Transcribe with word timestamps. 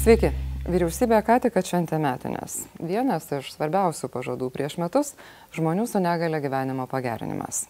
Sveiki. 0.00 0.30
Vyriausybė 0.64 1.18
ką 1.26 1.34
tik 1.44 1.58
atšventė 1.60 1.98
metinės. 2.00 2.54
Vienas 2.80 3.26
iš 3.36 3.50
svarbiausių 3.52 4.08
pažadų 4.08 4.46
prieš 4.54 4.78
metus- 4.80 5.10
žmonių 5.56 5.84
su 5.86 6.00
negale 6.00 6.40
gyvenimo 6.40 6.86
pagerinimas. 6.88 7.66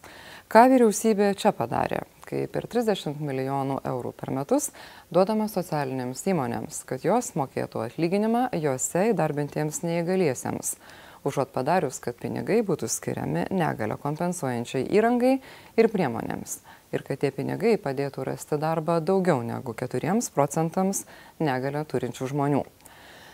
Ką 0.46 0.62
vyriausybė 0.70 1.34
čia 1.34 1.50
padarė, 1.50 2.04
kai 2.22 2.46
per 2.46 2.68
30 2.70 3.18
milijonų 3.18 3.80
eurų 3.82 4.12
per 4.14 4.30
metus 4.30 4.70
duodama 5.10 5.48
socialinėms 5.48 6.22
įmonėms, 6.30 6.84
kad 6.86 7.02
jos 7.02 7.32
mokėtų 7.34 7.90
atlyginimą 7.90 8.48
juose 8.52 9.10
įdarbintiems 9.10 9.82
neįgaliesiems 9.82 10.76
užuot 11.24 11.52
padarius, 11.54 12.00
kad 12.02 12.18
pinigai 12.20 12.60
būtų 12.66 12.88
skiriami 12.90 13.46
negalio 13.54 13.96
kompensuojančiai 14.00 14.86
įrangai 14.96 15.38
ir 15.76 15.90
priemonėms 15.92 16.60
ir 16.90 17.04
kad 17.06 17.20
tie 17.22 17.30
pinigai 17.34 17.76
padėtų 17.80 18.24
rasti 18.26 18.58
darbą 18.60 18.98
daugiau 19.00 19.42
negu 19.46 19.74
4 19.74 20.18
procentams 20.34 21.04
negalę 21.38 21.84
turinčių 21.84 22.30
žmonių. 22.32 22.64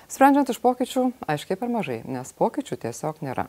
Sprendžiant 0.06 0.50
iš 0.52 0.60
pokyčių, 0.62 1.08
aiškiai 1.26 1.58
per 1.58 1.72
mažai, 1.72 2.02
nes 2.06 2.30
pokyčių 2.38 2.78
tiesiog 2.84 3.24
nėra. 3.26 3.48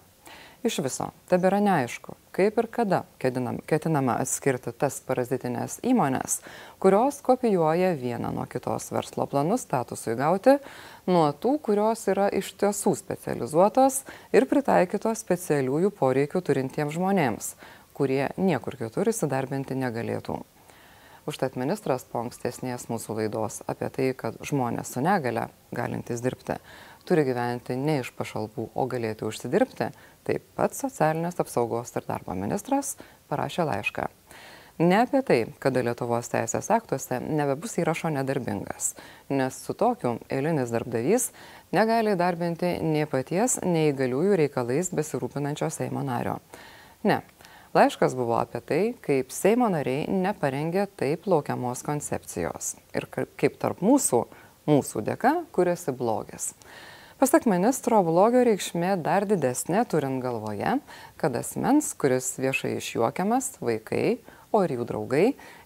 Iš 0.68 0.82
viso, 0.84 1.06
tebėra 1.32 1.62
neaišku, 1.64 2.18
kaip 2.36 2.58
ir 2.60 2.66
kada 2.74 2.98
ketinam, 3.22 3.62
ketinama 3.70 4.18
atskirti 4.20 4.74
tas 4.76 4.98
parazitinės 5.08 5.78
įmonės, 5.88 6.42
kurios 6.84 7.22
kopijuoja 7.24 7.94
vieną 7.96 8.34
nuo 8.36 8.44
kitos 8.52 8.90
verslo 8.92 9.30
planus 9.32 9.64
statusui 9.64 10.18
gauti, 10.20 10.58
nuo 11.08 11.30
tų, 11.32 11.54
kurios 11.70 12.04
yra 12.12 12.26
iš 12.36 12.50
tiesų 12.60 12.98
specializuotos 13.00 14.02
ir 14.36 14.48
pritaikytos 14.52 15.24
specialiųjų 15.24 15.94
poreikių 16.02 16.44
turintiems 16.50 16.98
žmonėms, 16.98 17.54
kurie 17.96 18.26
niekur 18.36 18.76
kitur 18.82 19.08
įsidarbinti 19.14 19.78
negalėtų. 19.80 20.42
Užtat 21.28 21.56
ministras 21.60 22.04
po 22.08 22.26
ankstesnės 22.26 22.90
mūsų 22.92 23.22
laidos 23.22 23.62
apie 23.72 23.88
tai, 23.92 24.12
kad 24.20 24.36
žmonės 24.48 24.94
su 24.96 25.02
negale, 25.04 25.48
galintys 25.76 26.24
dirbti, 26.24 26.60
turi 27.08 27.24
gyventi 27.28 27.78
ne 27.80 28.02
iš 28.02 28.12
pašalpų, 28.18 28.70
o 28.76 28.86
galėti 28.92 29.26
užsidirbti, 29.28 29.90
taip 30.28 30.46
pat 30.60 30.76
socialinės 30.76 31.40
apsaugos 31.44 31.96
ir 31.96 32.08
darbo 32.08 32.36
ministras 32.38 32.96
parašė 33.32 33.68
laišką. 33.70 34.10
Ne 34.78 35.00
apie 35.02 35.24
tai, 35.26 35.38
kada 35.58 35.82
Lietuvos 35.82 36.28
teisės 36.30 36.68
aktuose 36.70 37.18
nebebus 37.24 37.80
įrašo 37.82 38.12
nedarbingas, 38.14 38.92
nes 39.34 39.56
su 39.64 39.74
tokiu 39.74 40.20
eilinis 40.30 40.70
darbdavys 40.70 41.32
negali 41.74 42.14
darbinti 42.20 42.76
nei 42.86 43.08
paties 43.10 43.58
neįgaliųjų 43.66 44.38
reikalais 44.44 44.92
besirūpinančio 44.94 45.72
Seimo 45.74 46.06
nario. 46.06 46.38
Ne, 47.10 47.24
Laiškas 47.74 48.16
buvo 48.16 48.38
apie 48.38 48.62
tai, 48.66 48.82
kaip 49.02 49.34
Seimo 49.34 49.68
nariai 49.70 50.06
neparengė 50.10 50.86
taip 50.98 51.26
laukiamos 51.30 51.84
koncepcijos 51.86 52.76
ir 52.96 53.10
kaip 53.12 53.58
tarp 53.62 53.82
mūsų, 53.86 54.22
mūsų 54.70 55.04
dėka, 55.10 55.34
kuriasi 55.54 55.94
blogis. 55.98 56.54
Pasak 57.18 57.48
ministro, 57.50 57.98
blogio 58.06 58.44
reikšmė 58.46 58.92
dar 59.02 59.24
didesnė, 59.26 59.80
turint 59.90 60.20
galvoje, 60.22 60.76
kad 61.18 61.34
asmens, 61.40 61.88
kuris 61.98 62.36
viešai 62.38 62.76
išjuokiamas, 62.78 63.56
vaikai, 63.58 64.20
o 64.54 64.62
ir 64.62 64.76
jų 64.76 64.86
draugai 64.86 65.24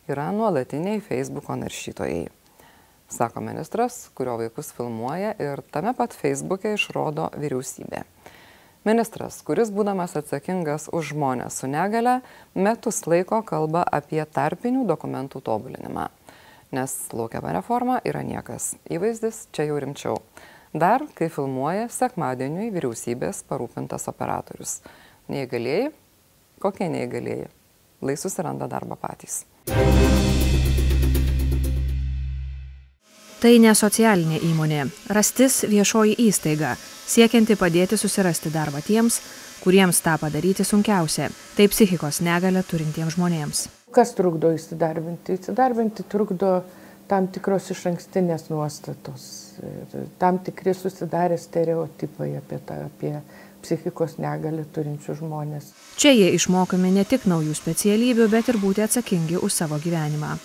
yra 0.07 0.29
nuolatiniai 0.31 1.02
Facebook'o 1.03 1.57
naršytojai. 1.59 2.29
Sako 3.11 3.44
ministras, 3.44 3.97
kurio 4.16 4.38
vaikus 4.39 4.72
filmuoja 4.77 5.33
ir 5.44 5.59
tame 5.75 5.91
pat 5.97 6.16
Facebook'e 6.16 6.72
išrodo 6.77 7.27
vyriausybė. 7.35 8.05
Ministras, 8.88 9.41
kuris 9.44 9.73
būdamas 9.75 10.16
atsakingas 10.22 10.88
už 10.95 11.11
žmonės 11.11 11.59
su 11.59 11.67
negale, 11.67 12.22
metus 12.56 13.03
laiko 13.11 13.41
kalba 13.44 13.84
apie 13.91 14.23
tarpinių 14.23 14.88
dokumentų 14.88 15.44
tobulinimą. 15.51 16.07
Nes 16.72 16.95
laukiama 17.11 17.51
reforma 17.59 18.00
yra 18.07 18.23
niekas. 18.23 18.78
Įvaizdis 18.88 19.50
čia 19.51 19.67
jau 19.67 19.84
rimčiau. 19.84 20.16
Dar, 20.72 21.04
kai 21.12 21.28
filmuoja 21.28 21.90
sekmadieniui 21.92 22.70
vyriausybės 22.72 23.42
parūpintas 23.50 24.08
operatorius. 24.08 24.78
Neįgalėjai? 25.28 25.90
Kokie 26.64 26.88
neįgalėjai? 26.94 27.50
Lai 28.08 28.16
susiranda 28.16 28.70
darbą 28.72 28.96
patys. 28.96 29.42
Tai 33.42 33.52
ne 33.59 33.74
socialinė 33.76 34.40
įmonė. 34.48 34.86
Rastis 35.12 35.66
viešoji 35.68 36.16
įstaiga 36.30 36.78
siekianti 36.80 37.58
padėti 37.59 38.00
susirasti 38.00 38.53
darbą 38.53 38.80
tiems, 38.86 39.20
kuriems 39.66 40.00
tą 40.06 40.16
padaryti 40.24 40.64
sunkiausia- 40.64 41.28
tai 41.58 41.68
psichikos 41.68 42.22
negalę 42.24 42.64
turintiems 42.64 43.18
žmonėms. 43.18 43.68
Kas 43.92 44.16
trukdo 44.16 44.56
įsidarbinti? 44.56 45.36
Įsidarbinti 45.36 46.08
trukdo 46.08 46.64
tam 47.11 47.27
tikros 47.27 47.67
iš 47.73 47.83
ankstinės 47.91 48.47
nuostatos, 48.47 49.23
tam 50.22 50.39
tikri 50.45 50.73
susidarę 50.77 51.35
stereotipai 51.39 52.38
apie, 52.39 52.59
tą, 52.67 52.77
apie 52.88 53.11
psichikos 53.61 54.16
negalę 54.22 54.63
turinčių 54.73 55.17
žmonės. 55.19 55.73
Čia 55.99 56.13
jie 56.16 56.29
išmokami 56.38 56.94
ne 56.95 57.03
tik 57.05 57.27
naujų 57.29 57.57
specialybių, 57.57 58.29
bet 58.31 58.49
ir 58.53 58.61
būti 58.61 58.85
atsakingi 58.85 59.41
už 59.44 59.59
savo 59.59 59.79
gyvenimą. 59.83 60.38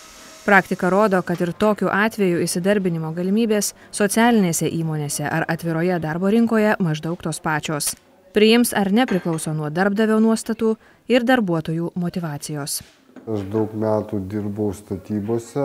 Praktika 0.46 0.90
rodo 0.90 1.22
kad 1.26 1.40
ir 1.42 1.54
tokiu 1.58 1.88
atveju 1.90 2.42
įsidarbinimo 2.44 3.10
galimybės 3.14 3.72
socialinėse 3.94 4.68
įmonėse 4.70 5.26
ar 5.26 5.46
atviroje 5.50 5.98
darbo 6.02 6.30
rinkoje 6.30 6.76
maždaug 6.82 7.22
tos 7.22 7.42
pačios. 7.42 7.94
Priims 8.34 8.74
ar 8.76 8.92
ne 8.92 9.06
priklauso 9.06 9.54
nuo 9.56 9.70
darbdavio 9.70 10.20
nuostatų 10.22 10.76
ir 11.10 11.26
darbuotojų 11.26 11.94
motyvacijos 11.98 12.82
Aš 13.26 13.40
daug 13.50 13.72
metų 13.74 14.20
dirbau 14.30 14.68
statybose, 14.70 15.62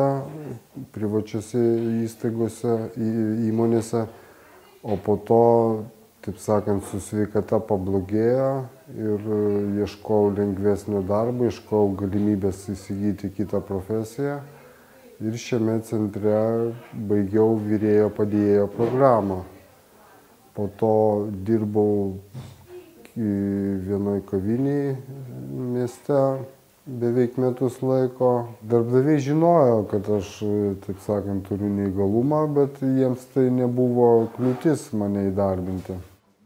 privačiose 0.96 1.60
įstaigose, 2.02 2.72
įmonėse, 2.98 4.00
o 4.82 4.96
po 4.98 5.14
to, 5.28 5.42
taip 6.26 6.40
sakant, 6.42 6.82
su 6.90 6.98
sveikata 7.06 7.60
pablogėjo 7.70 8.48
ir 8.98 9.28
ieškojau 9.84 10.32
lengvesnio 10.40 11.04
darbo, 11.06 11.46
ieškojau 11.52 11.92
galimybės 12.00 12.64
įsigyti 12.74 13.30
kitą 13.36 13.62
profesiją 13.68 14.40
ir 15.22 15.38
šiame 15.38 15.76
centre 15.86 16.40
baigiau 17.12 17.60
vyrėjo 17.62 18.08
padėjėjo 18.18 18.64
programą. 18.74 19.38
Po 20.58 20.66
to 20.82 20.96
dirbau 21.46 22.18
vienoj 23.14 24.24
kaviniai 24.34 24.98
mieste 25.76 26.18
beveik 27.00 27.38
metus 27.42 27.80
laiko. 27.82 28.32
Darbdaviai 28.62 29.20
žinojo, 29.24 29.82
kad 29.92 30.10
aš, 30.18 30.38
taip 30.86 31.02
sakant, 31.06 31.46
turiu 31.48 31.70
neįgalumą, 31.72 32.46
bet 32.56 32.82
jiems 32.84 33.28
tai 33.34 33.48
nebuvo 33.54 34.28
kliūtis 34.36 34.90
mane 34.98 35.30
įdarbinti. 35.32 35.98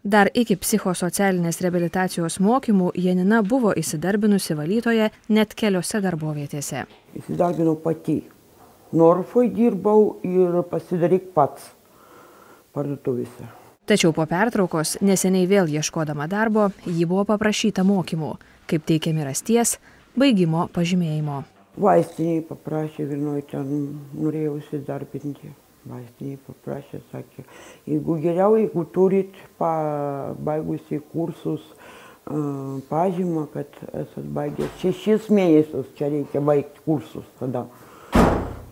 Dar 0.06 0.30
iki 0.38 0.54
psichosocialinės 0.62 1.64
rehabilitacijos 1.66 2.38
mokymų 2.46 2.92
Janina 3.02 3.42
buvo 3.42 3.72
įsidarbinusi 3.74 4.54
valytoje 4.54 5.10
net 5.34 5.56
keliose 5.58 6.02
darbovietėse. 6.04 6.86
Įsidarbinau 7.18 7.74
pati 7.82 8.20
Norfoj 8.94 9.50
dirbau 9.56 10.20
ir 10.24 10.62
pasidaryk 10.70 11.32
pats 11.34 11.72
parduotuvėse. 12.76 13.50
Tačiau 13.90 14.14
po 14.18 14.28
pertraukos, 14.30 14.96
neseniai 15.06 15.50
vėl 15.50 15.74
ieškodama 15.74 16.30
darbo, 16.30 16.70
ji 16.86 17.06
buvo 17.10 17.26
paprašyta 17.30 17.84
mokymų, 17.86 18.32
kaip 18.70 18.86
teikiami 18.86 19.26
rasties, 19.26 19.76
baigimo 20.20 20.66
pažymėjimo. 20.76 21.44
Vaistiniai 21.76 22.42
paprašė, 22.48 23.06
vienoj 23.12 23.44
ten 23.52 23.72
norėjau 24.16 24.58
įsidarbinti. 24.62 25.52
Vaistiniai 25.86 26.40
paprašė, 26.48 27.04
sakė, 27.12 27.44
jeigu 27.86 28.16
geriau, 28.24 28.56
jeigu 28.58 28.86
turit 28.96 29.36
baigusi 29.60 30.98
kursus, 31.12 31.68
pažymą, 32.90 33.46
kad 33.54 33.76
esat 33.94 34.32
baigęs 34.34 34.80
šešis 34.82 35.30
mėnesius, 35.30 35.92
čia 36.00 36.10
reikia 36.10 36.42
baigti 36.42 36.82
kursus 36.88 37.28
tada 37.38 37.68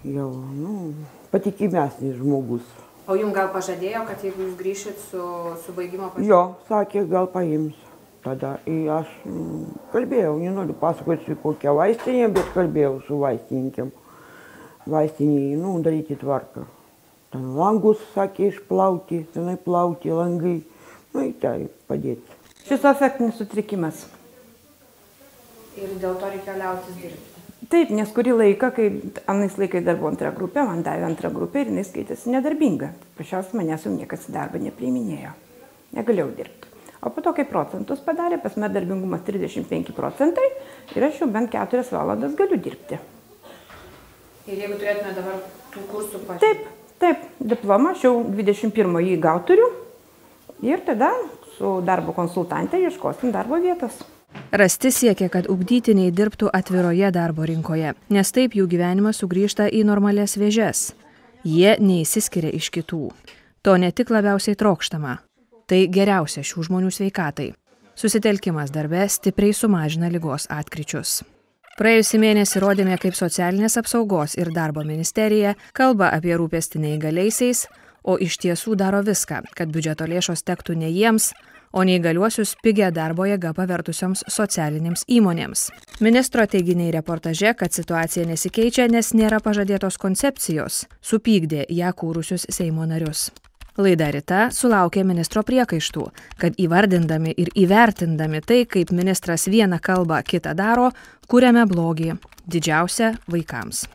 jau, 0.03 0.31
nu, 0.57 0.93
patikimesnis 1.31 2.17
žmogus. 2.17 2.65
O 3.07 3.15
jums 3.19 3.35
gal 3.35 3.49
pažadėjo, 3.51 4.05
kad 4.07 4.21
jeigu 4.23 4.47
jūs 4.47 4.55
grįšit 4.59 4.99
su, 5.09 5.23
su 5.65 5.75
baigimo 5.75 6.09
pažymiu? 6.13 6.29
Jo, 6.29 6.41
sakė, 6.69 7.03
gal 7.11 7.27
paims. 7.31 7.75
Tada 8.23 8.53
aš 8.95 9.09
kalbėjau, 9.91 10.37
nenoriu 10.39 10.75
pasakoti 10.79 11.35
kokią 11.43 11.73
vaistinę, 11.75 12.29
bet 12.31 12.53
kalbėjau 12.55 13.01
su 13.07 13.19
vaistininkėm. 13.19 13.91
Vaistiniai, 14.87 15.57
nu, 15.59 15.75
daryti 15.83 16.15
tvarką. 16.19 16.63
Ten 17.33 17.49
langus, 17.57 17.99
sakė, 18.13 18.47
išplauti, 18.51 19.23
tenai 19.35 19.57
plauti 19.59 20.11
langai, 20.15 20.55
nu, 21.11 21.25
į 21.25 21.33
tai 21.43 21.57
padėti. 21.89 22.39
Šis 22.63 22.87
afektinis 22.87 23.39
sutrikimas. 23.39 24.05
Ir 25.75 25.95
dėl 25.99 26.15
to 26.21 26.31
reikia 26.31 26.55
liautis 26.59 26.99
dirbti. 27.01 27.29
Taip, 27.71 27.91
nes 27.95 28.11
kurį 28.15 28.35
laiką, 28.39 28.69
kai 28.75 28.89
anais 29.31 29.55
laikais 29.59 29.83
dar 29.83 29.97
buvo 29.99 30.11
antra 30.11 30.31
grupė, 30.35 30.63
man 30.67 30.83
davė 30.85 31.07
antrą 31.09 31.31
grupę 31.33 31.63
ir 31.63 31.71
jis 31.75 31.89
skaitėsi 31.91 32.31
nedarbinga. 32.31 32.91
Pašiausiai 33.19 33.59
manęs 33.59 33.87
jau 33.87 33.95
niekas 33.95 34.27
į 34.29 34.35
darbą 34.35 34.61
nepriiminėjo. 34.63 35.31
Negalėjau 35.97 36.29
dirbti. 36.37 36.72
O 37.03 37.11
po 37.11 37.23
to, 37.23 37.33
kai 37.35 37.43
procentus 37.49 37.99
padarė, 38.03 38.39
pas 38.43 38.55
mane 38.55 38.71
darbingumas 38.73 39.25
35 39.27 39.91
procentai 39.95 40.45
ir 40.95 41.07
aš 41.09 41.23
jau 41.23 41.27
bent 41.31 41.51
4 41.51 41.83
valandas 41.91 42.37
galiu 42.39 42.59
dirbti. 42.59 43.01
Ir 44.47 44.63
jeigu 44.63 44.79
turėtume 44.79 45.11
dabar 45.15 45.43
tų 45.73 45.83
kursų 45.91 46.23
pažiūrėti? 46.27 46.47
Taip, 46.47 46.83
Taip, 47.03 47.23
diplomą 47.39 47.91
aš 47.91 48.05
jau 48.05 48.13
21 48.23 48.93
jį 49.03 49.15
gaut 49.19 49.43
turiu 49.49 49.65
ir 50.63 50.79
tada 50.87 51.09
su 51.57 51.81
darbo 51.83 52.13
konsultante 52.15 52.79
ieškosim 52.79 53.33
darbo 53.33 53.59
vietos. 53.59 53.97
Rasti 54.55 54.91
siekia, 54.93 55.27
kad 55.29 55.49
ugdytiniai 55.51 56.13
dirbtų 56.15 56.47
atviroje 56.55 57.09
darbo 57.11 57.43
rinkoje, 57.49 57.91
nes 58.07 58.31
taip 58.31 58.55
jų 58.55 58.69
gyvenimas 58.71 59.19
sugrįžta 59.19 59.67
į 59.67 59.83
normales 59.89 60.37
vėžes. 60.39 60.93
Jie 61.43 61.75
neįsiskiria 61.83 62.53
iš 62.55 62.71
kitų. 62.71 63.09
To 63.67 63.75
ne 63.75 63.91
tik 63.91 64.13
labiausiai 64.13 64.55
trokštama, 64.55 65.17
tai 65.67 65.85
geriausia 65.91 66.43
šių 66.45 66.67
žmonių 66.69 66.91
sveikatai. 66.93 67.51
Susitelkimas 67.95 68.73
darbe 68.73 69.05
stipriai 69.09 69.53
sumažina 69.53 70.09
lygos 70.09 70.47
atkryčius. 70.49 71.21
Praėjusį 71.77 72.19
mėnesį 72.21 72.59
rodėme, 72.61 72.97
kaip 73.01 73.15
socialinės 73.17 73.79
apsaugos 73.81 74.35
ir 74.37 74.51
darbo 74.53 74.83
ministerija 74.85 75.55
kalba 75.73 76.11
apie 76.13 76.35
rūpestį 76.37 76.83
neįgaliaisiais, 76.83 77.65
o 78.03 78.19
iš 78.21 78.37
tiesų 78.43 78.75
daro 78.77 79.01
viską, 79.05 79.41
kad 79.57 79.73
biudžeto 79.73 80.05
lėšos 80.09 80.45
tektų 80.45 80.75
ne 80.77 80.91
jiems, 80.93 81.31
o 81.73 81.81
neįgaliuosius 81.81 82.53
pigia 82.63 82.91
darbo 82.93 83.25
jėga 83.25 83.55
pavertusioms 83.57 84.21
socialinėms 84.29 85.07
įmonėms. 85.09 85.69
Ministro 86.05 86.45
teiginiai 86.45 86.93
reportaže, 86.93 87.55
kad 87.57 87.73
situacija 87.73 88.27
nesikeičia, 88.29 88.85
nes 88.93 89.09
nėra 89.17 89.41
pažadėtos 89.41 89.97
koncepcijos, 89.97 90.83
supykdė 91.01 91.65
ją 91.73 91.89
kūrusius 91.97 92.45
Seimo 92.53 92.85
narius. 92.85 93.31
Laida 93.77 94.11
Rita 94.13 94.51
sulaukė 94.53 95.01
ministro 95.01 95.41
priekaištų, 95.41 96.03
kad 96.37 96.59
įvardindami 96.61 97.31
ir 97.41 97.49
įvertindami 97.57 98.43
tai, 98.45 98.59
kaip 98.69 98.91
ministras 98.93 99.47
vieną 99.49 99.79
kalbą 99.81 100.19
kitą 100.27 100.53
daro, 100.53 100.91
kūrėme 101.25 101.65
blogį, 101.65 102.13
didžiausią 102.45 103.15
vaikams. 103.33 103.87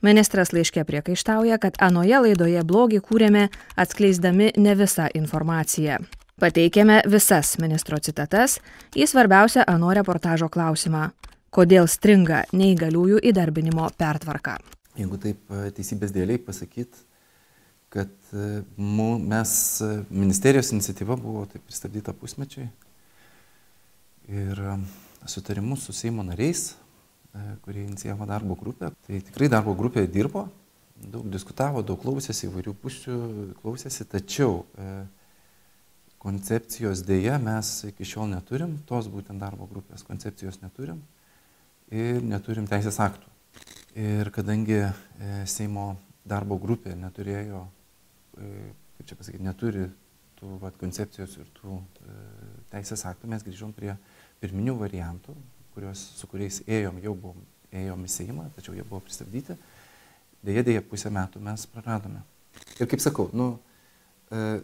Ministras 0.00 0.54
laiškė 0.56 0.86
priekaištauja, 0.88 1.58
kad 1.60 1.76
anoje 1.82 2.22
laidoje 2.24 2.62
blogį 2.64 3.02
kūrėme 3.04 3.48
atskleisdami 3.76 4.54
ne 4.56 4.76
visą 4.78 5.10
informaciją. 5.12 5.98
Pateikėme 6.40 7.02
visas 7.10 7.56
ministro 7.60 7.98
citatas 7.98 8.60
į 8.96 9.10
svarbiausią 9.10 9.66
ano 9.68 9.90
reportažo 9.92 10.48
klausimą- 10.48 11.10
kodėl 11.56 11.88
stringa 11.88 12.44
neįgaliųjų 12.52 13.20
įdarbinimo 13.28 13.90
pertvarka. 13.98 14.56
Jeigu 14.96 15.18
taip 15.18 15.38
e, 15.50 15.70
teisybės 15.70 16.14
dėliai 16.14 16.38
pasakyti, 16.38 17.04
kad 17.92 18.10
e, 18.32 18.62
mes, 18.76 19.52
e, 19.80 19.90
ministerijos 20.10 20.72
iniciatyva 20.72 21.16
buvo 21.16 21.46
taip 21.50 21.64
pristabdyta 21.68 22.12
pusmečiai 22.12 22.68
ir 24.28 24.60
sutarimu 25.24 25.76
su 25.76 25.92
Seimo 25.96 26.22
nariais, 26.22 26.74
kurie 27.64 27.84
inicijavo 27.84 28.26
darbo 28.28 28.54
grupę, 28.60 28.90
tai 29.06 29.22
tikrai 29.24 29.48
darbo 29.48 29.72
grupė 29.76 30.02
dirbo, 30.10 30.46
daug 31.00 31.24
diskutavo, 31.32 31.80
daug 31.86 32.00
klausėsi, 32.02 32.48
įvairių 32.48 32.74
pusių 32.82 33.16
klausėsi, 33.62 34.04
tačiau 34.04 34.66
koncepcijos 36.18 37.04
dėja 37.06 37.38
mes 37.42 37.70
iki 37.88 38.06
šiol 38.06 38.28
neturim, 38.32 38.76
tos 38.88 39.08
būtent 39.10 39.40
darbo 39.40 39.68
grupės. 39.70 40.04
Koncepcijos 40.06 40.60
neturim 40.62 41.00
ir 41.94 42.22
neturim 42.24 42.66
teisės 42.68 42.98
aktų. 43.02 43.30
Ir 43.98 44.30
kadangi 44.34 44.78
e, 44.82 44.90
Seimo 45.48 45.96
darbo 46.28 46.58
grupė 46.60 46.94
neturėjo, 46.98 47.64
e, 47.64 47.77
kaip 48.38 49.10
čia 49.10 49.18
pasakyti, 49.18 49.44
neturi 49.44 49.88
tų 50.38 50.58
vat, 50.62 50.76
koncepcijos 50.78 51.36
ir 51.40 51.50
tų 51.58 51.78
e, 51.78 52.16
teisės 52.72 53.04
aktų, 53.10 53.30
mes 53.32 53.44
grįžom 53.46 53.74
prie 53.76 53.94
pirminių 54.42 54.76
variantų, 54.78 55.34
kurios, 55.74 56.02
su 56.18 56.28
kuriais 56.30 56.60
ėjom, 56.66 57.00
jau 57.02 57.14
buvom, 57.18 57.44
ėjom 57.74 58.04
į 58.06 58.12
Seimą, 58.12 58.48
tačiau 58.56 58.76
jie 58.76 58.86
buvo 58.86 59.02
pristabdyti. 59.06 59.58
Deja, 60.46 60.62
dėja, 60.66 60.84
pusę 60.86 61.10
metų 61.14 61.42
mes 61.42 61.66
praradome. 61.72 62.22
Ir 62.78 62.90
kaip 62.90 63.02
sakau, 63.02 63.26
nu, 63.34 63.50
e, 64.30 64.60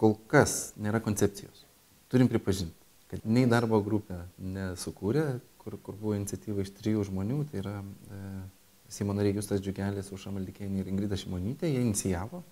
kol 0.00 0.16
kas 0.30 0.72
nėra 0.80 1.02
koncepcijos. 1.04 1.66
Turim 2.12 2.28
pripažinti, 2.28 2.76
kad 3.12 3.24
nei 3.28 3.44
darbo 3.48 3.80
grupė 3.84 4.22
nesukūrė, 4.40 5.26
kur, 5.62 5.76
kur 5.84 5.96
buvo 6.00 6.16
iniciatyva 6.16 6.64
iš 6.64 6.72
trijų 6.80 7.04
žmonių, 7.08 7.44
tai 7.50 7.60
yra 7.62 7.76
e, 7.80 8.24
Seimo 8.92 9.14
nariai 9.16 9.36
Justas 9.36 9.62
Džiugelis, 9.64 10.10
Uša 10.12 10.32
Maldikėnė 10.34 10.82
ir 10.82 10.90
Ingrida 10.92 11.16
Šimonytė, 11.16 11.70
jie 11.70 11.80
inicijavo. 11.80 12.42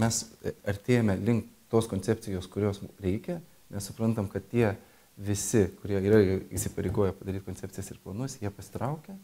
Mes 0.00 0.22
artėjame 0.68 1.18
link 1.20 1.48
tos 1.72 1.88
koncepcijos, 1.88 2.48
kurios 2.52 2.80
reikia, 3.02 3.38
nes 3.72 3.86
suprantam, 3.88 4.28
kad 4.28 4.44
tie 4.50 4.74
visi, 5.16 5.66
kurie 5.80 6.00
yra 6.00 6.20
įsipareigoję 6.52 7.14
padaryti 7.16 7.46
koncepcijas 7.46 7.90
ir 7.92 8.00
planus, 8.02 8.36
jie 8.40 8.50
pasitraukia. 8.52 9.16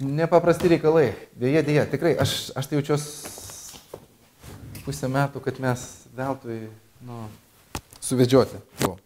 Nepaprasti 0.00 0.70
reikalai. 0.72 1.12
Dėja, 1.38 1.62
dėja, 1.66 1.84
tikrai, 1.90 2.14
aš, 2.20 2.50
aš 2.58 2.70
tai 2.70 2.80
jaučiuosi 2.80 4.80
pusę 4.84 5.10
metų, 5.12 5.42
kad 5.44 5.60
mes 5.62 5.84
veltui 6.16 6.58
nu, 7.06 7.22
suvedžioti 8.02 8.58
buvo. 8.80 8.96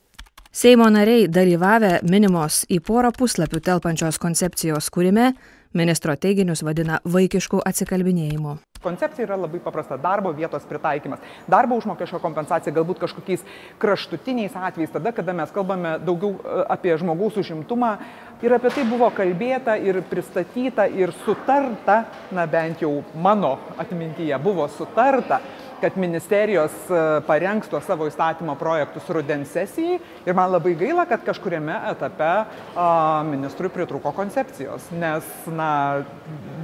Seimo 0.55 0.87
nariai 0.87 1.27
dalyvavę 1.27 1.99
minimos 2.07 2.61
į 2.71 2.79
porą 2.87 3.11
puslapių 3.17 3.59
telpančios 3.65 4.21
koncepcijos 4.23 4.87
kūrime 4.95 5.33
ministro 5.75 6.15
teiginius 6.17 6.63
vadina 6.63 7.01
vaikišku 7.05 7.61
atsikalbinėjimu. 7.67 8.57
Koncepcija 8.85 9.25
yra 9.25 9.37
labai 9.41 9.61
paprasta- 9.65 9.97
darbo 10.09 10.33
vietos 10.33 10.63
pritaikymas. 10.69 11.19
Darbo 11.49 11.77
užmokesčio 11.81 12.19
kompensacija 12.21 12.75
galbūt 12.75 12.99
kažkokiais 13.01 13.45
kraštutiniais 13.79 14.53
atvejais, 14.55 14.93
tada, 14.93 15.13
kada 15.13 15.33
mes 15.33 15.51
kalbame 15.51 15.99
daugiau 15.99 16.35
e, 16.35 16.65
apie 16.69 16.97
žmogaus 16.99 17.37
užimtumą. 17.37 17.99
Ir 18.43 18.53
apie 18.53 18.71
tai 18.71 18.85
buvo 18.85 19.11
kalbėta 19.11 19.79
ir 19.81 20.03
pristatyta 20.03 20.87
ir 20.87 21.13
sutarta, 21.25 22.05
na 22.31 22.47
bent 22.47 22.81
jau 22.81 23.03
mano 23.15 23.59
atmintyje 23.79 24.39
buvo 24.43 24.69
sutarta 24.69 25.41
kad 25.83 25.97
ministerijos 26.01 26.75
e, 26.91 27.03
parengs 27.27 27.69
tuos 27.71 27.85
savo 27.87 28.09
įstatymo 28.11 28.57
projektus 28.61 29.09
rudens 29.13 29.53
sesijai. 29.55 30.01
Ir 30.27 30.37
man 30.37 30.53
labai 30.55 30.75
gaila, 30.79 31.07
kad 31.11 31.25
kažkuriame 31.27 31.77
etape 31.91 32.33
ministrui 33.31 33.71
pritruko 33.73 34.13
koncepcijos, 34.17 34.91
nes 34.95 35.29
na, 35.51 35.71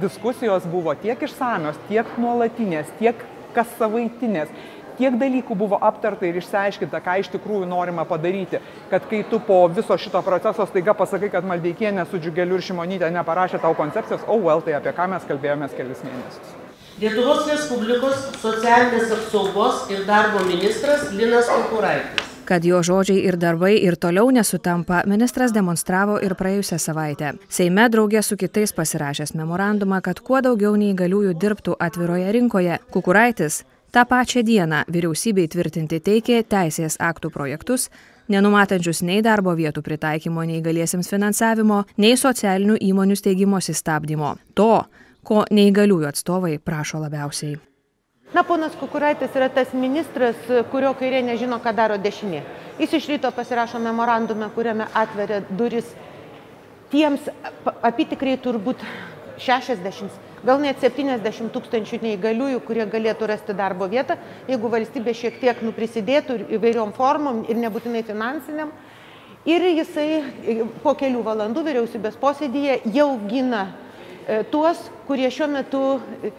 diskusijos 0.01 0.65
buvo 0.69 0.93
tiek 0.99 1.21
išsamios, 1.27 1.79
tiek 1.89 2.07
nuolatinės, 2.21 2.91
tiek 2.99 3.25
kas 3.55 3.69
savaitinės, 3.79 4.51
tiek 4.99 5.17
dalykų 5.19 5.55
buvo 5.57 5.79
aptarta 5.81 6.27
ir 6.27 6.39
išsiaiškinta, 6.41 7.01
ką 7.03 7.17
iš 7.23 7.31
tikrųjų 7.35 7.67
norima 7.69 8.05
padaryti, 8.07 8.61
kad 8.91 9.05
kai 9.09 9.23
tu 9.29 9.41
po 9.47 9.63
viso 9.73 9.97
šito 9.97 10.21
proceso 10.25 10.67
staiga 10.69 10.95
pasakai, 10.97 11.31
kad 11.33 11.47
Maldeikienė 11.47 12.05
su 12.09 12.21
Džiugeliu 12.21 12.59
ir 12.59 12.67
Šimonytė 12.67 13.11
neparašė 13.17 13.61
tau 13.63 13.77
koncepcijos, 13.77 14.27
o 14.27 14.37
oh 14.37 14.49
well, 14.49 14.65
tai 14.65 14.77
apie 14.79 14.93
ką 14.97 15.09
mes 15.15 15.29
kalbėjomės 15.29 15.77
kelis 15.77 16.03
mėnesius. 16.07 16.60
Lietuvos 17.01 17.47
Respublikos 17.49 18.19
socialinės 18.43 19.09
apsaugos 19.15 19.87
ir 19.89 20.03
darbo 20.05 20.43
ministras 20.45 21.07
Linas 21.17 21.47
Kukuraitis. 21.49 22.27
Kad 22.45 22.67
jo 22.67 22.83
žodžiai 22.85 23.23
ir 23.25 23.39
darbai 23.41 23.71
ir 23.79 23.97
toliau 23.97 24.29
nesutampa, 24.29 24.99
ministras 25.09 25.49
demonstravo 25.55 26.19
ir 26.21 26.35
praėjusią 26.37 26.77
savaitę. 26.77 27.31
Seime 27.49 27.87
draugė 27.89 28.21
su 28.21 28.37
kitais 28.37 28.75
pasirašęs 28.77 29.33
memorandumą, 29.33 29.97
kad 30.05 30.21
kuo 30.21 30.43
daugiau 30.45 30.75
neįgaliųjų 30.77 31.33
dirbtų 31.41 31.79
atviroje 31.87 32.37
rinkoje. 32.37 32.77
Kukuraitis 32.93 33.63
tą 33.89 34.05
pačią 34.05 34.45
dieną 34.45 34.85
vyriausybei 34.93 35.49
tvirtinti 35.49 36.03
teikė 36.05 36.43
teisės 36.45 37.01
aktų 37.01 37.33
projektus, 37.33 37.89
nenumatančius 38.29 39.01
nei 39.01 39.25
darbo 39.25 39.57
vietų 39.57 39.81
pritaikymo 39.81 40.45
neįgaliesiems 40.53 41.09
finansavimo, 41.09 41.85
nei 41.97 42.13
socialinių 42.13 42.77
įmonių 42.93 43.17
steigimosi 43.17 43.73
stabdymo. 43.73 44.35
To, 44.53 44.75
ko 45.23 45.43
neįgaliųjų 45.51 46.07
atstovai 46.09 46.57
prašo 46.59 47.01
labiausiai. 47.01 47.59
Na, 48.31 48.45
ponas 48.47 48.75
Kukuraitis 48.79 49.33
yra 49.35 49.49
tas 49.51 49.73
ministras, 49.75 50.37
kurio 50.71 50.93
kairė 50.95 51.19
nežino, 51.27 51.57
ką 51.59 51.73
daro 51.75 51.97
dešinė. 51.99 52.39
Jis 52.79 52.93
iš 52.95 53.09
ryto 53.11 53.31
pasirašo 53.35 53.81
memorandumą, 53.83 54.47
kuriame 54.55 54.87
atveria 54.95 55.41
duris 55.49 55.89
tiems 56.93 57.27
apitikriai 57.83 58.39
turbūt 58.39 58.85
60, 59.41 60.15
gal 60.45 60.61
net 60.63 60.79
70 60.79 61.51
tūkstančių 61.51 61.99
neįgaliųjų, 62.05 62.61
kurie 62.63 62.87
galėtų 62.87 63.29
rasti 63.33 63.55
darbo 63.57 63.89
vietą, 63.91 64.15
jeigu 64.47 64.71
valstybė 64.71 65.15
šiek 65.17 65.39
tiek 65.43 65.61
nuprisidėtų 65.65 66.39
įvairiom 66.57 66.95
formom 66.95 67.43
ir 67.49 67.59
nebūtinai 67.59 68.05
finansiniam. 68.07 68.71
Ir 69.49 69.65
jisai 69.73 70.21
po 70.83 70.93
kelių 70.93 71.23
valandų 71.25 71.63
vyriausybės 71.65 72.19
posėdėje 72.21 72.83
jau 72.93 73.09
gina 73.27 73.71
tuos, 74.51 74.79
kurie 75.07 75.29
šiuo 75.31 75.47
metu 75.51 75.83
e, 76.23 76.31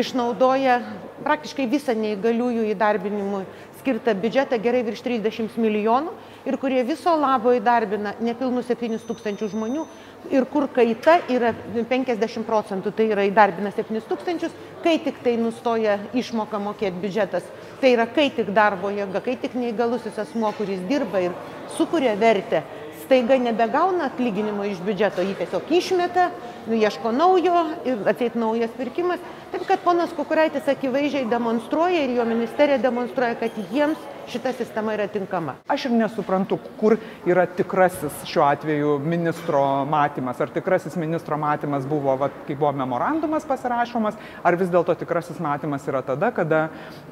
išnaudoja 0.00 0.80
praktiškai 1.24 1.66
visą 1.70 1.96
neįgaliųjų 1.98 2.68
įdarbinimui 2.74 3.44
skirtą 3.80 4.14
biudžetą 4.20 4.58
gerai 4.60 4.82
virš 4.84 5.00
30 5.06 5.56
milijonų 5.60 6.12
ir 6.48 6.56
kurie 6.60 6.82
viso 6.84 7.12
labo 7.16 7.52
įdarbina 7.56 8.14
nepilnus 8.20 8.68
7 8.68 9.00
tūkstančių 9.08 9.48
žmonių 9.54 9.86
ir 10.32 10.44
kur 10.52 10.68
kaita 10.72 11.18
yra 11.32 11.52
50 11.74 12.44
procentų, 12.48 12.92
tai 12.96 13.08
yra 13.14 13.24
įdarbina 13.28 13.72
7 13.72 14.02
tūkstančius, 14.08 14.52
kai 14.84 14.98
tik 15.04 15.22
tai 15.24 15.36
nustoja 15.40 15.96
išmoka 16.16 16.60
mokėti 16.60 17.00
biudžetas, 17.00 17.46
tai 17.80 17.94
yra 17.96 18.06
kai 18.08 18.28
tik 18.36 18.52
darbo 18.56 18.92
jėga, 18.92 19.24
kai 19.24 19.38
tik 19.40 19.56
neįgalusis 19.56 20.20
asmo, 20.20 20.52
kuris 20.58 20.84
dirba 20.90 21.24
ir 21.24 21.36
sukuria 21.78 22.14
vertę, 22.20 22.62
staiga 23.04 23.40
nebegauna 23.40 24.10
atlyginimo 24.10 24.68
iš 24.68 24.84
biudžeto, 24.84 25.24
jį 25.24 25.38
tiesiog 25.40 25.72
išmeta 25.80 26.28
ieško 26.68 27.12
naujo 27.12 27.64
ir 27.84 28.08
atseit 28.08 28.34
naujas 28.34 28.70
pirkimas. 28.76 29.20
Taip 29.52 29.66
kad 29.66 29.82
ponas 29.84 30.12
Kukuraitis 30.16 30.68
akivaizdžiai 30.68 31.28
demonstruoja 31.30 32.04
ir 32.04 32.16
jo 32.18 32.24
ministerija 32.24 32.78
demonstruoja, 32.78 33.34
kad 33.40 33.56
jiems 33.72 33.98
šita 34.30 34.52
sistema 34.52 34.94
yra 34.94 35.06
tinkama. 35.10 35.56
Aš 35.68 35.88
ir 35.88 35.94
nesuprantu, 35.98 36.58
kur 36.80 36.96
yra 37.28 37.46
tikrasis 37.46 38.22
šiuo 38.30 38.44
atveju 38.46 38.96
ministro 39.02 39.62
matymas. 39.90 40.40
Ar 40.40 40.52
tikrasis 40.54 40.96
ministro 40.96 41.38
matymas 41.40 41.86
buvo, 41.88 42.14
va, 42.20 42.30
kai 42.46 42.56
buvo 42.56 42.72
memorandumas 42.72 43.46
pasirašomas, 43.48 44.18
ar 44.42 44.58
vis 44.60 44.70
dėlto 44.70 44.94
tikrasis 45.02 45.40
matymas 45.42 45.86
yra 45.90 46.02
tada, 46.06 46.30
kada, 46.36 46.60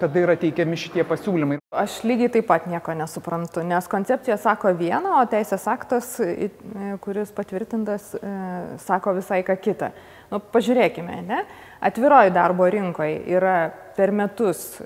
kada 0.00 0.22
yra 0.22 0.36
teikiami 0.38 0.78
šitie 0.78 1.06
pasiūlymai. 1.08 1.58
Aš 1.74 1.98
lygiai 2.08 2.30
taip 2.38 2.46
pat 2.48 2.68
nieko 2.70 2.94
nesuprantu, 2.96 3.64
nes 3.66 3.90
koncepcija 3.90 4.38
sako 4.40 4.72
vieną, 4.78 5.18
o 5.20 5.26
teisės 5.28 5.66
aktas, 5.68 6.14
kuris 7.04 7.34
patvirtintas, 7.36 8.14
e, 8.16 8.32
sako 8.86 9.18
visai 9.18 9.42
ką 9.46 9.58
kitą. 9.60 9.90
Nu, 10.30 10.40
pažiūrėkime, 10.54 11.20
ne? 11.28 11.42
Atviroji 11.84 12.32
darbo 12.34 12.66
rinkoje 12.68 13.20
yra 13.32 13.58
per 13.98 14.12
metus 14.14 14.78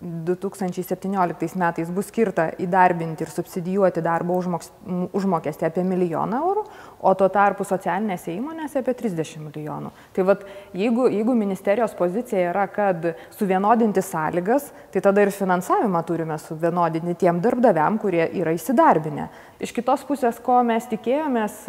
2017 0.00 1.56
metais 1.56 1.88
bus 1.96 2.10
skirta 2.10 2.50
įdarbinti 2.60 3.24
ir 3.24 3.30
subsidijuoti 3.32 4.02
darbo 4.04 4.36
užmokestį 5.16 5.68
apie 5.68 5.84
milijoną 5.88 6.42
eurų, 6.44 6.64
o 7.00 7.12
tuo 7.16 7.28
tarpu 7.32 7.64
socialinėse 7.64 8.34
įmonėse 8.34 8.82
apie 8.82 8.92
30 8.98 9.40
milijonų. 9.46 9.92
Tai 10.12 10.26
vad, 10.28 10.44
jeigu, 10.76 11.08
jeigu 11.08 11.36
ministerijos 11.40 11.96
pozicija 11.96 12.50
yra, 12.50 12.66
kad 12.68 13.08
suvienodinti 13.38 14.04
sąlygas, 14.04 14.68
tai 14.92 15.00
tada 15.08 15.24
ir 15.24 15.32
finansavimą 15.32 16.04
turime 16.04 16.36
suvienodinti 16.40 17.16
tiem 17.24 17.40
darbdaviam, 17.40 17.96
kurie 18.02 18.26
yra 18.42 18.52
įsidarbinę. 18.56 19.30
Iš 19.64 19.72
kitos 19.76 20.04
pusės, 20.08 20.36
ko 20.44 20.60
mes 20.68 20.88
tikėjomės, 20.92 21.62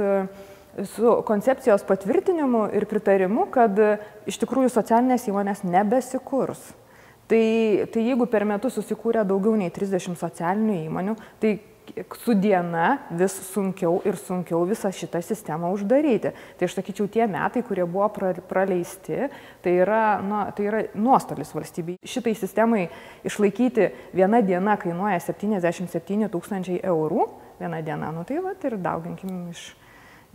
su 0.91 1.15
koncepcijos 1.27 1.87
patvirtinimu 1.87 2.67
ir 2.75 2.87
pritarimu, 2.87 3.47
kad 3.51 3.79
iš 4.27 4.43
tikrųjų 4.43 4.71
socialinės 4.71 5.27
įmonės 5.31 5.65
nebesikurs. 5.67 6.71
Tai, 7.31 7.87
tai 7.87 8.01
jeigu 8.03 8.25
per 8.27 8.43
metus 8.43 8.75
susikūrė 8.75 9.21
daugiau 9.23 9.55
nei 9.55 9.71
30 9.71 10.17
socialinių 10.19 10.81
įmonių, 10.89 11.13
tai 11.39 11.53
su 12.19 12.33
diena 12.33 12.97
vis 13.09 13.33
sunkiau 13.51 14.01
ir 14.07 14.17
sunkiau 14.19 14.65
visą 14.67 14.91
šitą 14.91 15.21
sistemą 15.23 15.71
uždaryti. 15.75 16.33
Tai 16.59 16.67
aš 16.67 16.75
sakyčiau, 16.77 17.07
tie 17.11 17.27
metai, 17.31 17.63
kurie 17.67 17.85
buvo 17.87 18.09
praleisti, 18.49 19.29
tai 19.63 19.75
yra, 19.79 20.19
na, 20.25 20.43
tai 20.55 20.67
yra 20.67 20.83
nuostolis 20.95 21.53
valstybei. 21.55 21.99
Šitai 22.03 22.35
sistemai 22.37 22.87
išlaikyti 23.27 23.89
viena 24.15 24.41
diena 24.45 24.77
kainuoja 24.81 25.19
77 25.23 26.31
tūkstančiai 26.31 26.81
eurų, 26.91 27.27
viena 27.61 27.81
diena, 27.85 28.11
nu 28.11 28.25
tai 28.27 28.41
va, 28.43 28.55
ir 28.59 28.77
dauginkim 28.81 29.47
iš 29.51 29.71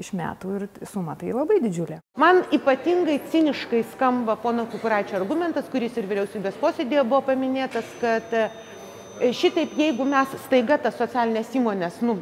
iš 0.00 0.12
metų 0.17 0.53
ir 0.59 0.67
suma 0.88 1.17
tai 1.19 1.33
labai 1.35 1.59
didžiulė. 1.65 2.00
Man 2.21 2.43
ypatingai 2.55 3.19
ciniškai 3.33 3.83
skamba 3.95 4.37
pono 4.41 4.67
Kukuraičio 4.71 5.17
argumentas, 5.19 5.69
kuris 5.73 5.97
ir 5.97 6.09
vyriausybės 6.11 6.59
posėdėje 6.61 7.05
buvo 7.09 7.23
paminėtas, 7.31 7.88
kad 8.00 8.35
e, 8.37 8.49
šitaip, 9.37 9.73
jeigu 9.81 10.05
mes 10.09 10.37
staiga 10.45 10.79
tas 10.83 10.99
socialinės 11.00 11.55
įmonės 11.57 12.03
nu, 12.05 12.19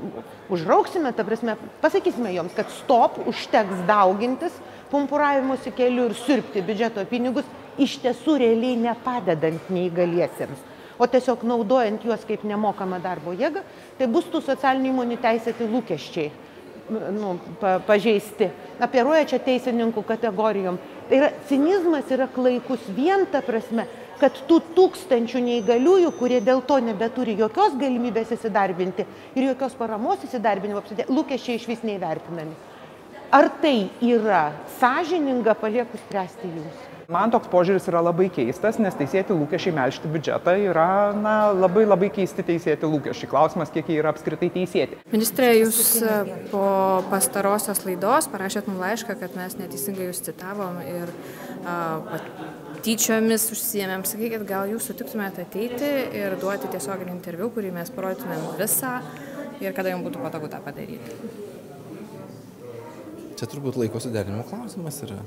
užrauksime, 0.55 1.13
ta 1.17 1.27
prasme, 1.27 1.57
pasakysime 1.83 2.35
joms, 2.37 2.55
kad 2.57 2.71
stop, 2.75 3.19
užteks 3.31 3.83
daugintis, 3.91 4.55
pumpuravimuose 4.93 5.75
keliu 5.75 6.09
ir 6.11 6.17
sirpti 6.19 6.63
biudžeto 6.63 7.03
pinigus, 7.11 7.49
iš 7.81 7.99
tiesų 8.05 8.39
realiai 8.39 8.79
nepadedant 8.79 9.71
neįgaliesiems, 9.75 10.63
o 10.95 11.09
tiesiog 11.11 11.43
naudojant 11.43 12.05
juos 12.07 12.23
kaip 12.29 12.45
nemokamą 12.47 13.01
darbo 13.03 13.35
jėgą, 13.35 13.65
tai 13.99 14.07
bus 14.07 14.29
tų 14.31 14.45
socialinių 14.47 14.93
įmonių 14.93 15.19
teisėti 15.25 15.67
lūkesčiai 15.67 16.31
nu, 16.91 17.39
pa, 17.61 17.79
pažeisti. 17.87 18.51
Apieruoja 18.83 19.25
čia 19.29 19.41
teisininkų 19.43 20.05
kategorijom. 20.07 20.79
Tai 21.09 21.21
yra, 21.21 21.31
cinizmas 21.49 22.11
yra 22.13 22.29
klaikus 22.33 22.85
vien 22.97 23.27
ta 23.33 23.43
prasme, 23.45 23.87
kad 24.21 24.37
tų 24.49 24.61
tūkstančių 24.77 25.43
neįgaliųjų, 25.49 26.13
kurie 26.19 26.41
dėl 26.45 26.63
to 26.67 26.79
nebeturi 26.85 27.35
jokios 27.39 27.75
galimybės 27.81 28.33
įsidarbinti 28.37 29.07
ir 29.35 29.51
jokios 29.51 29.75
paramos 29.79 30.23
įsidarbinimo, 30.25 30.85
lūkesčiai 31.11 31.59
iš 31.59 31.69
vis 31.73 31.85
neįvertinami. 31.87 32.57
Ar 33.35 33.51
tai 33.61 33.89
yra 34.05 34.53
sąžininga, 34.79 35.57
palieku 35.59 35.99
spręsti 36.07 36.53
jūs? 36.55 36.94
Man 37.13 37.33
toks 37.33 37.51
požiūris 37.53 37.85
yra 37.91 38.01
labai 38.05 38.31
keistas, 38.33 38.79
nes 38.81 38.95
teisėti 38.97 39.35
lūkesčiai 39.37 39.75
melžti 39.77 40.09
biudžetą 40.09 40.55
yra 40.71 40.87
na, 41.17 41.35
labai 41.53 41.85
labai 41.85 42.09
keisti 42.15 42.45
teisėti 42.47 42.89
lūkesčiai. 42.89 43.29
Klausimas, 43.29 43.73
kiek 43.75 43.91
jie 43.91 43.99
yra 44.01 44.13
apskritai 44.15 44.49
teisėti. 44.55 44.99
Ministrė, 45.13 45.51
jūs 45.61 45.81
e, 46.01 46.17
po 46.53 46.65
pastarosios 47.11 47.85
laidos 47.85 48.29
parašėt 48.33 48.71
mums 48.71 48.81
laišką, 48.81 49.19
kad 49.21 49.37
mes 49.37 49.59
neteisingai 49.61 50.09
jūs 50.09 50.23
citavom 50.25 50.81
ir 50.85 51.13
uh, 51.13 52.17
tyčiomis 52.87 53.51
užsijėmėm. 53.53 54.07
Sakykit, 54.09 54.49
gal 54.49 54.73
jūs 54.73 54.89
sutiktumėte 54.89 55.45
ateiti 55.45 55.93
ir 56.17 56.39
duoti 56.41 56.73
tiesioginį 56.73 57.17
interviu, 57.19 57.53
kurį 57.53 57.75
mes 57.77 57.93
parodytumėm 57.95 58.53
visą 58.61 58.99
ir 59.61 59.77
kada 59.77 59.93
jums 59.93 60.09
būtų 60.09 60.25
patogu 60.25 60.53
tą 60.53 60.65
padaryti. 60.65 61.21
Čia 63.35 63.51
turbūt 63.51 63.77
laiko 63.81 64.01
suderinimo 64.01 64.47
klausimas 64.49 65.03
yra 65.05 65.19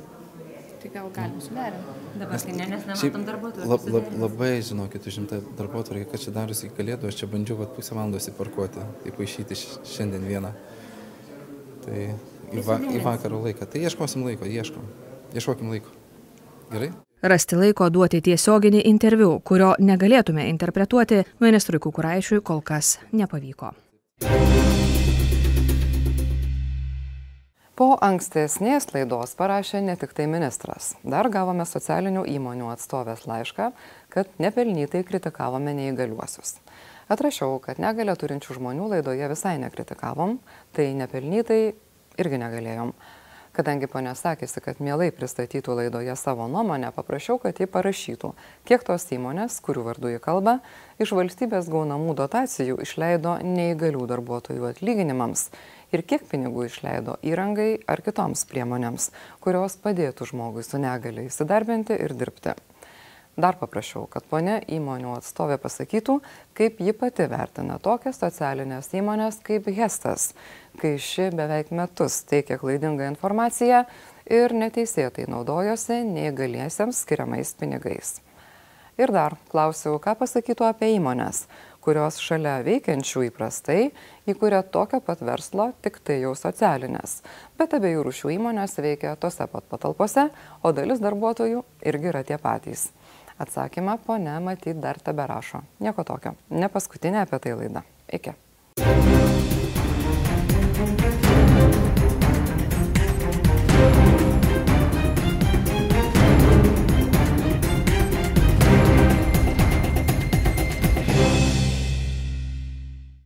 tai 0.87 1.01
gal 1.01 1.11
galim 1.13 1.41
suderinti. 1.41 2.19
Dabar 2.19 2.41
tai 2.41 2.53
ne, 2.55 2.67
nes 2.71 2.85
nematom 2.87 3.25
darbuotojų. 3.27 3.67
Lab, 3.69 3.87
lab, 3.93 4.11
labai, 4.21 4.51
žinokit, 4.63 5.07
užimta 5.09 5.39
darbuotojai, 5.57 6.05
kad 6.09 6.21
čia 6.23 6.33
darosi 6.35 6.67
iki 6.67 6.77
kalėdų, 6.77 7.09
aš 7.09 7.19
čia 7.21 7.29
bandžiau 7.31 7.59
vat, 7.61 7.73
pusę 7.75 7.95
valandos 7.95 8.29
įparkuoti, 8.31 8.85
tai 9.03 9.15
paaišyti 9.17 9.57
šiandien 9.87 10.27
vieną. 10.27 10.53
Tai 11.85 12.05
į, 12.05 12.63
va, 12.67 12.79
į 12.79 13.03
vakaro 13.03 13.41
laiką. 13.43 13.67
Tai 13.67 13.83
ieškosim 13.83 14.25
laiko, 14.27 14.47
ieškom. 14.47 14.87
Ieškokim 15.35 15.73
laiko. 15.73 15.93
Gerai? 16.71 16.91
Rasti 17.27 17.57
laiko 17.57 17.89
duoti 17.89 18.21
tiesioginį 18.23 18.85
interviu, 18.91 19.37
kurio 19.43 19.73
negalėtume 19.81 20.47
interpretuoti, 20.51 21.23
ministrui 21.43 21.81
Kukuraišiui 21.83 22.43
kol 22.45 22.61
kas 22.61 22.97
nepavyko. 23.11 23.73
Po 27.77 27.91
ankstesnės 28.01 28.87
laidos 28.89 29.35
parašė 29.37 29.83
ne 29.85 29.93
tik 30.01 30.15
tai 30.17 30.25
ministras. 30.25 30.95
Dar 31.05 31.27
gavome 31.29 31.61
socialinių 31.69 32.23
įmonių 32.31 32.71
atstovės 32.71 33.27
laišką, 33.29 33.67
kad 34.09 34.31
nepelnytai 34.41 35.03
kritikavome 35.05 35.75
neįgaliuosius. 35.77 36.55
Atrašiau, 37.13 37.59
kad 37.61 37.77
negalę 37.77 38.17
turinčių 38.17 38.57
žmonių 38.57 38.89
laidoje 38.95 39.29
visai 39.29 39.53
nekritikavom, 39.61 40.39
tai 40.73 40.89
nepelnytai 40.97 41.61
irgi 42.17 42.41
negalėjom. 42.41 42.95
Kadangi 43.53 43.85
ponė 43.89 44.11
sakėsi, 44.17 44.61
kad 44.61 44.81
mielai 44.81 45.11
pristatytų 45.13 45.77
laidoje 45.77 46.13
savo 46.17 46.49
nuomonę, 46.49 46.89
paprašiau, 46.97 47.37
kad 47.41 47.57
ji 47.61 47.69
parašytų, 47.69 48.33
kiek 48.69 48.83
tos 48.85 49.05
įmonės, 49.13 49.61
kurių 49.65 49.85
vardu 49.85 50.11
ji 50.15 50.21
kalba, 50.21 50.59
iš 51.01 51.13
valstybės 51.17 51.69
gaunamų 51.69 52.17
dotacijų 52.17 52.81
išleido 52.85 53.37
neįgalių 53.45 54.05
darbuotojų 54.09 54.69
atlyginimams 54.73 55.51
ir 55.95 56.03
kiek 56.07 56.25
pinigų 56.29 56.67
išleido 56.67 57.17
įrangai 57.25 57.69
ar 57.87 58.03
kitoms 58.05 58.45
priemonėms, 58.49 59.11
kurios 59.43 59.77
padėtų 59.83 60.31
žmogui 60.31 60.65
su 60.65 60.81
negaliai 60.81 61.31
įsidarbinti 61.31 61.97
ir 61.97 62.15
dirbti. 62.17 62.55
Dar 63.37 63.53
paprašiau, 63.59 64.07
kad 64.09 64.25
ponė 64.25 64.55
įmonių 64.73 65.11
atstovė 65.19 65.59
pasakytų, 65.61 66.15
kaip 66.57 66.79
ji 66.81 66.93
pati 66.97 67.27
vertina 67.29 67.75
tokias 67.77 68.17
socialinės 68.17 68.89
įmonės 68.97 69.37
kaip 69.45 69.69
Hestas, 69.77 70.31
kai 70.81 70.95
ši 70.97 71.29
beveik 71.37 71.69
metus 71.69 72.23
teikia 72.25 72.57
klaidingą 72.57 73.11
informaciją 73.11 73.83
ir 74.25 74.57
neteisėtai 74.57 75.27
naudojosi 75.29 75.99
neįgaliesiems 76.09 77.03
skiriamais 77.05 77.53
pinigais. 77.59 78.15
Ir 78.97 79.13
dar 79.13 79.37
klausiau, 79.53 79.99
ką 80.01 80.15
pasakytų 80.17 80.65
apie 80.65 80.95
įmonės, 80.95 81.43
kurios 81.87 82.19
šalia 82.19 82.57
veikiančių 82.67 83.29
įprastai 83.29 83.91
įkuria 84.27 84.59
tokio 84.75 84.99
pat 85.03 85.23
verslo, 85.23 85.69
tik 85.81 86.01
tai 86.03 86.19
jau 86.25 86.33
socialinės. 86.35 87.21
Bet 87.59 87.77
abiejų 87.77 88.03
rūšių 88.09 88.33
įmonės 88.35 88.75
veikia 88.83 89.15
tose 89.15 89.47
pat 89.47 89.69
patalpose, 89.71 90.27
o 90.63 90.73
dalis 90.75 90.99
darbuotojų 91.03 91.63
irgi 91.87 92.11
yra 92.11 92.25
tie 92.27 92.39
patys. 92.41 92.89
Atsakymą 93.39 93.99
ponė 94.03 94.39
matyt 94.43 94.81
dar 94.83 94.99
tebe 94.99 95.27
rašo. 95.29 95.61
Nieko 95.79 96.03
tokio. 96.03 96.35
Ne 96.49 96.67
paskutinė 96.73 97.23
apie 97.23 97.39
tai 97.39 97.55
laida. 97.55 97.85
Iki. 98.11 98.35